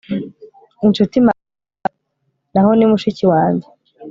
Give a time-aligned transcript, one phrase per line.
[0.85, 1.41] inshuti magara?
[2.53, 3.67] nah, ni mushiki wanjye